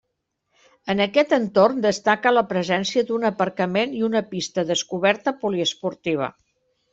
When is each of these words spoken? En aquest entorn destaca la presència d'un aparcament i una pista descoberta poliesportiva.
En 0.93 1.01
aquest 1.03 1.35
entorn 1.37 1.83
destaca 1.83 2.31
la 2.33 2.43
presència 2.53 3.03
d'un 3.11 3.27
aparcament 3.31 3.93
i 3.99 4.01
una 4.09 4.23
pista 4.33 4.65
descoberta 4.71 5.35
poliesportiva. 5.45 6.33